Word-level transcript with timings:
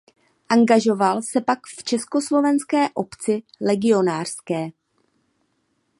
Angažoval 0.49 1.21
se 1.21 1.41
pak 1.41 1.59
v 1.77 1.83
Československé 1.83 2.89
obci 2.93 3.43
legionářské. 3.61 4.67